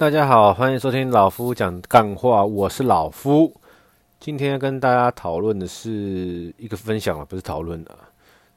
[0.00, 3.52] 大家好，欢迎收听老夫讲干话，我是老夫。
[4.18, 7.94] 今天跟大家讨论的是一个分享啊，不是讨论的。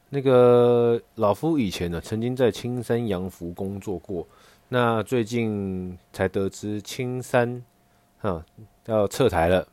[0.08, 4.26] 那个老夫以前呢，曾经在青山洋服工作过，
[4.70, 7.62] 那最近才得知青山
[8.22, 8.42] 啊
[8.86, 9.68] 要撤台了。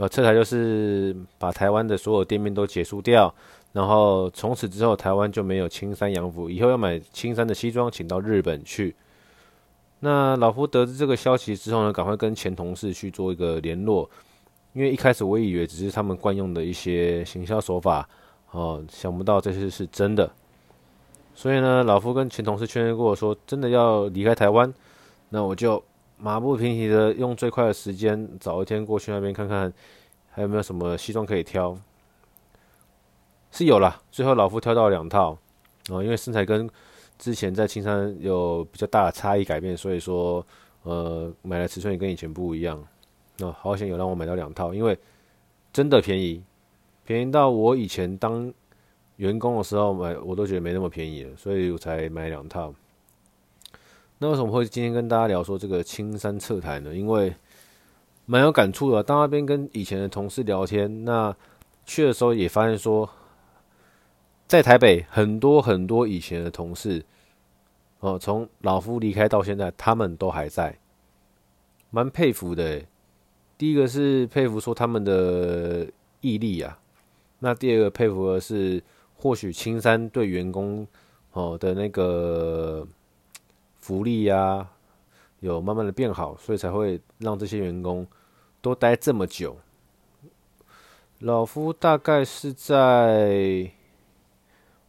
[0.00, 3.32] 啊，撤台就是把台湾的所有店面都结束掉，
[3.72, 8.96] 然后从此之后台湾就没有青山洋服，以后要买青山的西装，请到日本去。
[10.04, 14.06] 那老夫得知这个消息之后呢，赶快跟前同事去做一个联络，
[14.74, 18.06] 因为一开始我以为只是他们惯用的一些行销手法，
[18.50, 20.30] 哦，想不到这些是真的。
[21.34, 24.70] 所以呢，老夫跟前同事确认过，说真的要离开台湾，
[25.30, 25.82] 那我就
[26.18, 29.72] 马不停蹄的用最快的时间找一天过去那边看看，
[30.30, 31.74] 还有没有什么西装可以挑。
[33.50, 35.38] 是有啦，最后老夫挑到两套，
[35.88, 36.68] 哦，因为身材跟。
[37.18, 40.44] 之前在青山有比较大的差异改变，所以说，
[40.82, 42.82] 呃，买的尺寸也跟以前不一样。
[43.38, 44.98] 那、好险有让我买到两套，因为
[45.72, 46.42] 真的便宜，
[47.04, 48.52] 便宜到我以前当
[49.16, 52.74] 员工的时候买，我都觉得没那么便宜了，所以我才买两套。
[54.18, 56.94] 那为什么会今天跟大家聊说这个青山侧台呢？
[56.94, 57.34] 因为
[58.26, 61.34] 蛮有感触的，当那边跟以前的同事聊天，那
[61.86, 63.08] 去的时候也发现说。
[64.46, 67.02] 在台北，很多很多以前的同事，
[68.04, 70.78] 哦，从老夫离开到现在，他们都还在，
[71.88, 72.84] 蛮佩服的。
[73.56, 76.78] 第一个是佩服说他们的毅力啊，
[77.38, 78.82] 那第二个佩服的是，
[79.16, 80.86] 或许青山对员工
[81.32, 82.86] 哦的那个
[83.80, 84.68] 福利呀，
[85.40, 88.06] 有慢慢的变好，所以才会让这些员工
[88.60, 89.56] 都待这么久。
[91.20, 93.70] 老夫大概是在。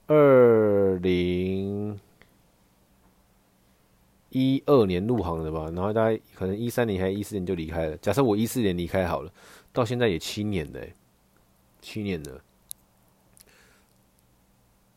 [0.08, 2.00] 二零
[4.38, 7.96] 一二年入行的吧，然后大概可能一三年还是一四年就离开了。
[8.00, 9.32] 假设我一四年离开好了，
[9.72, 10.82] 到现在也七年了，
[11.80, 12.42] 七年了。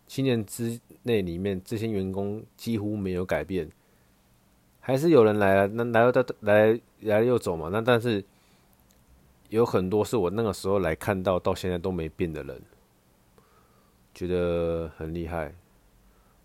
[0.08, 3.70] 七年之内里面，这些员工几乎没有改变，
[4.80, 7.68] 还是有人来了，那来了的来来了又走嘛。
[7.70, 8.24] 那但是
[9.50, 12.60] 有很多是我那个时候来看到，到现在都没变的人。
[14.12, 15.54] 觉得很厉害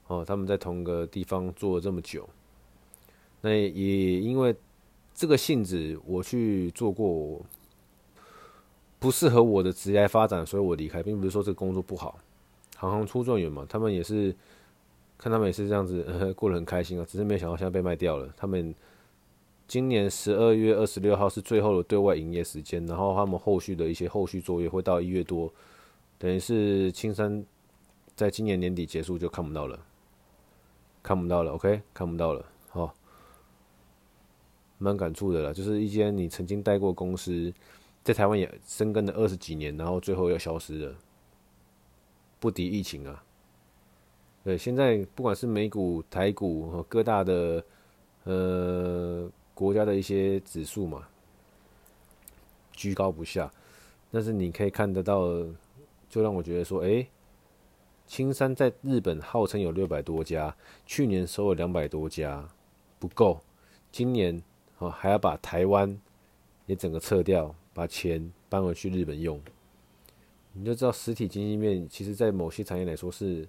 [0.05, 2.29] 哦，他们在同个地方做了这么久，
[3.43, 4.55] 那也因为
[5.13, 7.39] 这个性质，我去做过
[8.97, 12.17] 不适合我的职业发展，所以我离开，并不是说这个工作不好，
[12.77, 13.65] 行行出状元嘛。
[13.69, 14.35] 他们也是
[15.17, 18.33] 看他们也是这样子，呃， 过得很开心啊，只是没想到现在被卖掉了。
[18.35, 18.73] 他们
[19.67, 25.53] 今年十二月二十六号是最后的对外营业时间，然后他们后续的一些后续作业会到一月多，
[26.17, 27.45] 等于是青山。
[28.15, 29.79] 在今年年底结束就看不到了，
[31.01, 32.45] 看不到了，OK，看不到了，
[34.83, 35.53] 蛮感触的了。
[35.53, 37.53] 就是一间你曾经待过公司，
[38.03, 40.95] 在台湾也深耕了二十几年，然后最后又消失了，
[42.39, 43.23] 不敌疫情啊。
[44.43, 47.63] 对，现在不管是美股、台股和各大的
[48.25, 51.07] 呃国家的一些指数嘛，
[52.73, 53.49] 居高不下，
[54.11, 55.25] 但是你可以看得到，
[56.09, 57.07] 就让我觉得说，哎、
[58.05, 60.53] 青山在日本号称有六百多家，
[60.85, 62.45] 去年收了两百多家，
[62.99, 63.39] 不够。
[63.93, 64.43] 今年
[64.79, 65.99] 哦还要把台湾
[66.65, 69.41] 也整个撤掉，把钱搬回去日本用。
[70.53, 73.47] 你就知道实体经济面，其实在某些产业来说是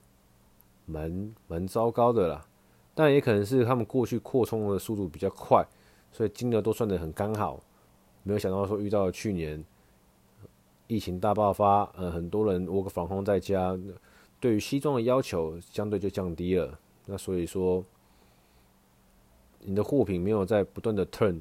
[0.86, 2.46] 蛮蛮糟糕的啦。
[2.94, 5.66] 但也可能是他们过去扩充的速度比较快，
[6.12, 7.60] 所以金额都算得很刚好。
[8.22, 9.62] 没有想到说遇到了去年
[10.86, 13.76] 疫情大爆发，呃，很多人 work from home 在家。
[14.40, 17.82] 对于西装的要求相对就降低了，那所以说，
[19.64, 21.40] 你的货品没有在不断的 turn，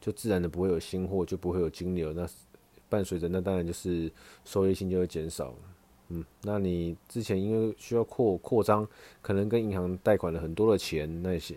[0.00, 2.12] 就自然的不会有新货，就不会有金流。
[2.12, 2.26] 那
[2.88, 4.10] 伴随着那当然就是
[4.44, 5.54] 收益性就会减少。
[6.08, 8.86] 嗯，那你之前因为需要扩扩张，
[9.20, 11.56] 可能跟银行贷款了很多的钱那些，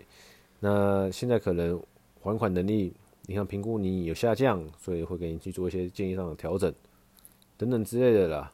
[0.58, 1.80] 那现在可能
[2.20, 2.92] 还款能力，
[3.28, 6.74] 银行评估你有下降，所以会给你去做一些建议上的调整，
[7.56, 8.52] 等等之类的啦。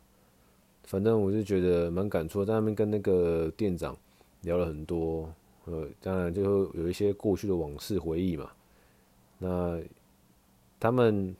[0.85, 3.97] 反正我是觉得蛮感触，在那边跟那个店长
[4.43, 5.33] 聊了很多，
[5.67, 8.51] 呃，当然就有一些过去的往事回忆嘛。
[9.39, 9.79] 那
[10.81, 11.37] 他们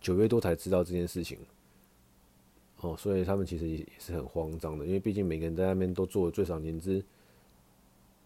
[0.00, 1.38] 九月多才知道这件事情，
[2.80, 7.02] 哦，所以他们其实也是很慌张的，因为毕竟每个人在那边都做了最少年资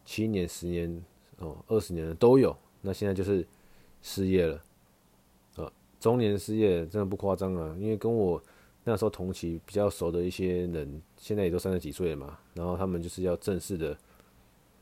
[0.04, 1.04] 七年、十年、
[1.38, 3.46] 哦二十年的都有，那现在就是
[4.02, 4.64] 失业了，
[5.56, 8.42] 啊，中年失业真的不夸张啊，因为跟我。
[8.84, 13.96] 那时候同期比较熟的一些人，现在也都三十几岁了嘛，然后他们就是要正式的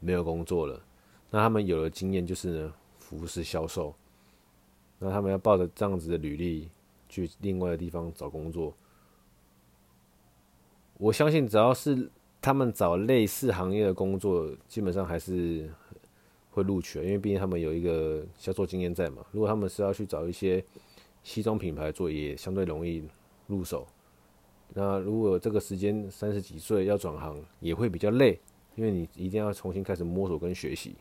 [0.01, 0.83] 没有工作了，
[1.31, 3.95] 那他们有了经验，就是呢，服饰销售。
[4.99, 6.69] 那他们要抱着这样子的履历
[7.09, 8.75] 去另外的地方找工作。
[10.99, 12.11] 我相信，只要是
[12.43, 15.71] 他们找类似行业的工作，基本上还是
[16.51, 19.25] 会录取，因为毕竟他们有一个销售经验在嘛。
[19.33, 20.63] 如果他们是要去找一些
[21.23, 23.03] 西装品牌做，也相对容易
[23.47, 23.87] 入手。
[24.75, 28.39] 那如果这个时间三十几岁要转行，也会比较累，
[28.75, 30.95] 因为你一定要重新开始摸索跟学习。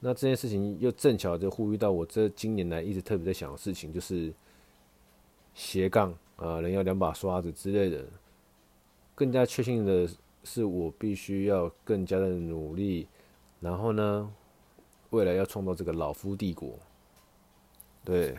[0.00, 4.32] 那这件事情又正巧就呼吁到我这今年来一直特别在想的事情，就是
[5.54, 6.14] 斜杠。
[6.36, 8.04] 啊，人要两把刷子之类的。
[9.14, 10.06] 更加确信的
[10.44, 13.08] 是，我必须要更加的努力，
[13.58, 14.30] 然后呢，
[15.08, 16.78] 未来要创造这个老夫帝国。
[18.04, 18.36] 对，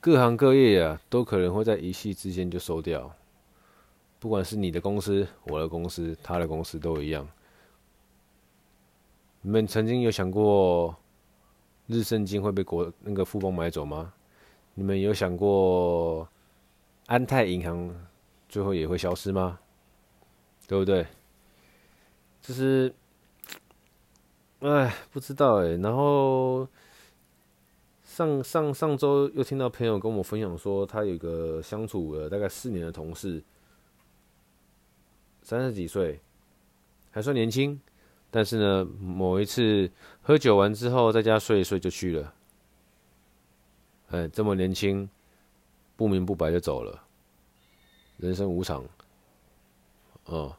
[0.00, 3.12] 各行各业啊，都可能会在一夕之间就收掉。
[4.20, 7.26] 不管是你的公司、我的公司、他的公司都一样。
[9.40, 10.94] 你们曾经有想过，
[11.86, 14.12] 日盛金会被国那个富邦买走吗？
[14.74, 16.28] 你们有想过
[17.06, 17.92] 安泰银行
[18.48, 19.58] 最后也会消失吗？
[20.68, 21.06] 对不对？
[22.42, 22.94] 就是，
[24.60, 25.76] 哎，不知道哎。
[25.76, 26.68] 然后
[28.04, 33.42] 上上上周又听到朋友跟我分享说，他有个相处了大概四年的同事，
[35.50, 36.20] 三十几岁，
[37.10, 37.80] 还算年轻，
[38.30, 39.90] 但是呢，某一次
[40.22, 42.32] 喝酒完之后，在家睡一睡就去了。
[44.10, 45.10] 哎，这么年轻，
[45.96, 47.02] 不明不白就走了。
[48.18, 48.84] 人生无常，
[50.26, 50.54] 哦，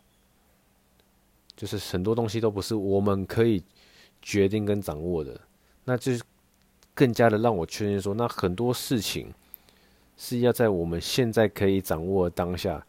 [1.55, 3.63] 就是很多东西都不是我们可以
[4.21, 5.39] 决定跟掌握的。
[5.85, 6.21] 那就是
[6.93, 9.33] 更加的让我确认说，那很多事情
[10.17, 12.85] 是要在我们现在可以掌握的当下，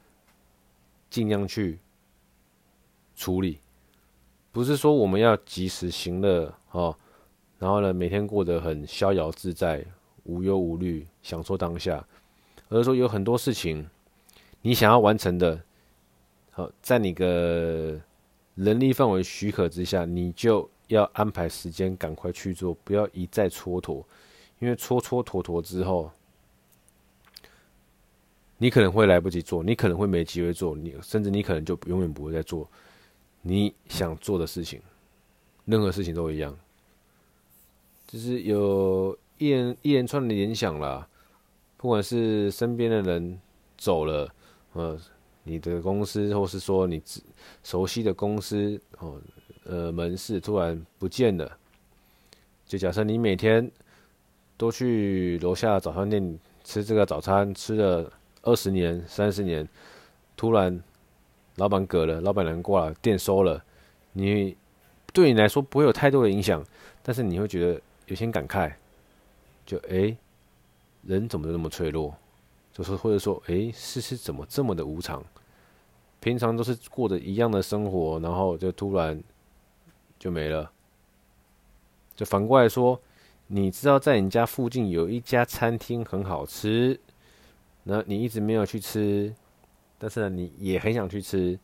[1.09, 1.79] 尽量去
[3.15, 3.59] 处理。
[4.51, 6.97] 不是说我们要及时行乐哦，
[7.59, 9.85] 然后呢，每天过得很逍遥自在。
[10.25, 12.07] 无忧无虑，享受当下。
[12.69, 13.91] 而是说有很多事情，
[14.61, 15.61] 你想要完成的，
[16.53, 18.01] 好，在你的
[18.55, 24.05] 能力范围许可之下，你就要安排时间，赶快去做，不要一再蹉跎。
[24.61, 26.13] 因为蹉蹉跎跎之后，
[28.59, 32.71] 你可能会来不及做，你可能会没机会做，你甚至你可能就永远不会再做
[33.43, 34.81] 你想做的事情。
[35.67, 36.59] 任何事情都一样，
[38.07, 39.17] 就是有。
[39.39, 41.09] 一连一连串的联想啦，
[41.77, 43.41] 不管是身边的人
[43.77, 44.33] 走了，
[44.75, 44.97] 呃，
[45.43, 47.03] 你的公司，或是说你
[47.65, 49.21] 熟悉的公司哦，
[49.65, 51.59] 呃，门市突然不见了，
[52.67, 53.69] 就假设你每天
[54.57, 58.13] 都去楼下早餐店吃这个早餐，吃了
[58.43, 59.69] 二十年、三十年，
[60.37, 60.81] 突然
[61.57, 63.63] 老板嗝了，老板难挂了，店收了，
[64.13, 64.57] 你
[65.13, 66.65] 对你来说不会有太多的影响，
[67.03, 68.73] 但是你会觉得有些感慨。
[69.65, 70.17] 就哎、
[71.03, 72.13] 人怎么那么脆弱？
[72.73, 75.23] 就是或者说，哎、欸，事怎么这么的无常？
[76.21, 79.23] 平常都是过着一样的生活，然后就突然
[80.19, 80.71] 就没了。
[82.17, 83.01] 就反过来说，
[83.47, 86.99] 你知道在你家附近有一家餐厅很好吃，
[87.85, 89.33] 那你一直没有去吃，
[90.03, 91.57] 但是呢，你也很想去吃，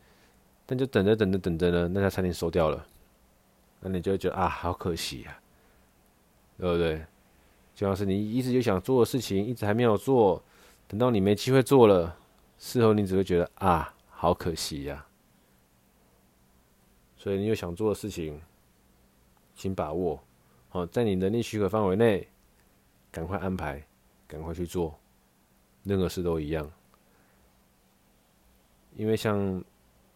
[0.65, 2.87] 但就等着等着等着呢，那家餐厅收掉了，
[3.81, 5.41] 那你就会觉得啊，好可惜呀、
[6.57, 7.05] 对不对？
[7.75, 10.41] 就像是你一直就想做的事情，一直还没有做，
[10.87, 12.17] 等到你没机会做了，
[12.61, 15.05] 事后你只会觉得啊，好可惜呀。
[17.17, 18.41] 所以你有想做的事情，
[19.57, 20.23] 请把握，
[20.69, 22.29] 好，在你能力许可范围内，
[23.11, 23.85] 赶快安排，
[24.29, 24.97] 赶快去做，
[25.83, 26.71] 任何事都一样。
[28.99, 29.65] 因为像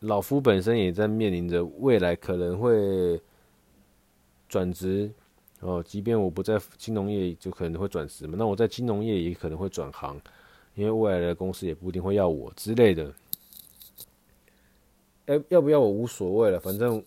[0.01, 3.19] 老夫本身也在面临着未来可能会
[4.49, 5.11] 转职。
[5.61, 8.35] 哦，即便我不在金融业，就可能会转职嘛。
[8.37, 10.21] 那我在金融业也可能会转行，
[10.75, 13.15] 因为未来的公司也不一定会要我之类的。
[15.27, 17.01] 哎，要不要我无所谓了，反正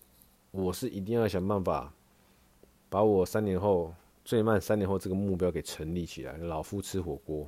[0.52, 1.92] 我是一定要想办法
[2.88, 3.92] 把我三年后
[4.24, 6.38] 最慢三年后这个目标给成立起来。
[6.38, 7.46] 老夫吃火锅，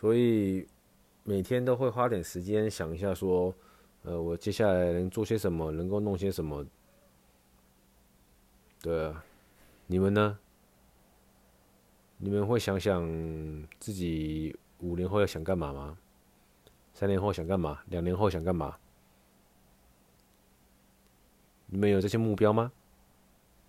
[0.00, 0.66] 所以
[1.24, 3.52] 每天都会花点时间想一下，说，
[4.02, 6.64] 呃，我接下来能做些什么，能够弄些什么。
[8.82, 9.24] 对啊，
[9.86, 10.38] 你们呢？
[12.18, 13.02] 你们会想想
[13.80, 15.96] 自己五年后要想干嘛吗？
[16.92, 17.80] 三年后想干嘛？
[17.86, 18.76] 两年后想干嘛？
[21.66, 22.70] 你们有这些目标吗？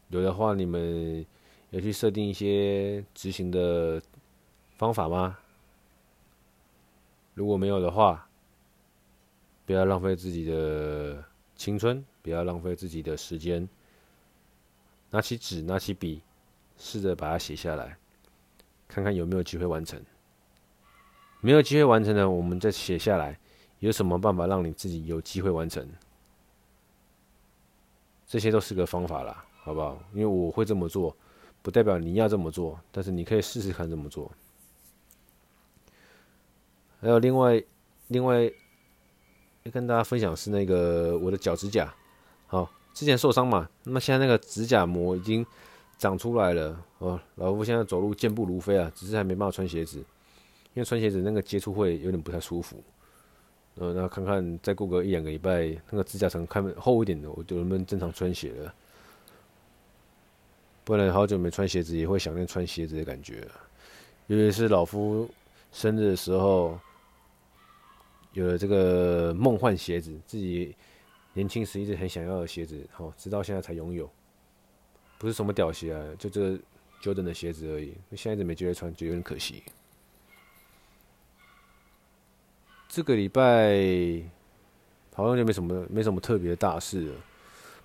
[0.10, 1.26] 有的话，你们
[1.70, 4.02] 有去设定一些执行的
[4.76, 5.38] 方法吗？
[7.36, 8.28] 如果没有的话，
[9.66, 11.24] 不要浪费自己的
[11.56, 13.68] 青春，不要浪费自己的时间。
[15.12, 16.22] 拿起纸，拿起笔，
[16.78, 17.98] 试着把它写下来，
[18.88, 20.02] 看看有没有机会完成。
[21.42, 23.38] 没有机会完成的，我们再写下来，
[23.80, 25.88] 有什么办法让你自己有机会完成？
[28.26, 30.02] 这些都是个方法啦，好不好？
[30.14, 31.16] 因为我会这么做，
[31.62, 34.32] 不代表你要这么做，但是你可以试试看这么做。
[37.06, 37.64] 还有另外，
[38.08, 38.52] 另外。
[39.74, 41.92] 跟大家分享是那个我的脚趾甲，
[42.46, 45.44] 好，之前受伤嘛，那么现在那个指甲膜已经
[45.98, 47.20] 长出来了哦。
[47.34, 50.06] 老夫现在走路健步如飞啊，只是还没办法穿鞋子，因
[50.76, 52.78] 为穿鞋子那个接触会有点不太舒服。
[53.78, 58.72] 呃，那看看再过个一两个礼拜，那个指甲层看厚一点的，我就能不能正常穿鞋了。
[60.84, 63.48] 不然好久没穿鞋子，也会想念穿鞋子的感觉。
[64.28, 65.28] 尤其是老夫
[65.72, 66.80] 生日的时候。
[68.36, 70.76] 有了这个梦幻鞋子，自己
[71.34, 74.10] 年轻时一直很想要的鞋子，好，直到现在才拥有。
[75.18, 76.60] 不是什么屌鞋啊，就这个
[77.02, 77.94] Jordan 的鞋子而已。
[78.12, 79.64] 现在一直没机会穿，就有点可惜。
[82.90, 84.22] 这个礼拜
[85.14, 87.16] 好像就没什么没什么特别的大事了。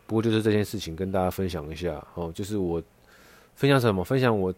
[0.08, 2.82] 不过就是这件事情跟大家分享一下哦，就是我
[3.54, 4.02] 分享什么？
[4.02, 4.52] 分享我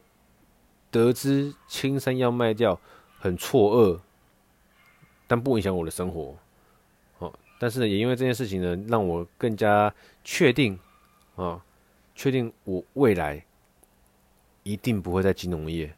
[0.90, 2.80] 得知青山要卖掉，
[3.18, 4.00] 很错愕。
[5.32, 6.36] 但不影响我的生活，
[7.18, 9.90] 哦，但是呢，也因为这件事情呢，让我更加
[10.22, 10.78] 确定，
[11.36, 11.64] 啊，
[12.14, 13.42] 确定我未来
[14.62, 15.90] 一定不会在金融业，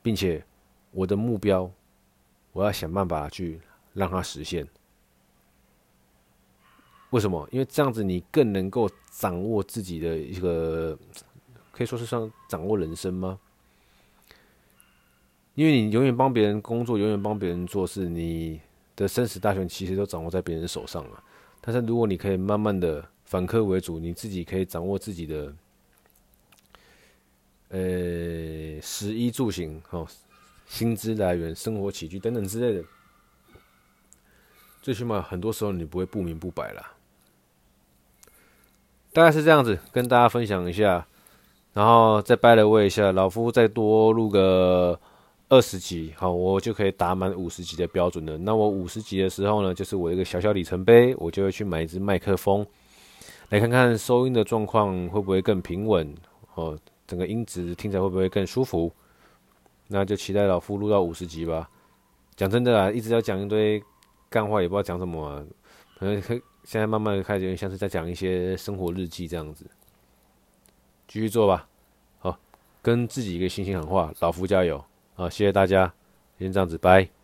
[0.00, 0.40] 并且
[0.92, 1.68] 我的目标，
[2.52, 3.60] 我要想办法去
[3.92, 4.64] 让它实现。
[7.10, 7.48] 为什么？
[7.50, 10.96] 因为这样子你更能够掌握自己的一个，
[11.72, 13.40] 可以说是算掌握人生吗？
[15.58, 18.60] 因为你永远帮别人工作，永远帮别人做事，你
[18.94, 21.20] 的生死大权其实都掌握在别人手上了。
[21.60, 25.52] 但是如果你可以慢慢的反客为主，你自己可以掌握自己的，
[27.70, 30.06] 呃，食衣住行，哦，
[30.68, 32.84] 薪资来源、生活起居等等之类的，
[34.80, 36.92] 最起码很多时候你不会不明不白啦。
[39.12, 41.04] 大概是这样子，跟大家分享一下，
[41.72, 45.00] 然后再拜了位一下，老夫再多录个。
[45.50, 48.36] 二十级，好，我就可以打满五十级的标准了。
[48.36, 52.66] 那我五十级的时候呢，就是我一个小小里程碑，我就会去买一支麦克风，
[53.48, 56.14] 来看看收音的状况会不会更平稳，
[56.54, 58.92] 哦，整个音质听起来会不会更舒服。
[59.86, 61.70] 那就期待老夫录到五十级吧。
[62.36, 63.82] 讲真的啊，一直要讲一堆
[64.28, 65.42] 干话，也不知道讲什么。
[65.98, 66.20] 可能
[66.64, 69.64] 现在慢慢的开始有点像是在讲一些生活日记这样子。
[71.06, 71.66] 继续做吧，
[72.18, 72.38] 好，
[72.82, 74.84] 跟自己一个信心喊话，老夫加油。
[75.18, 75.92] 好，谢谢大家，
[76.38, 77.08] 先这样子，拜。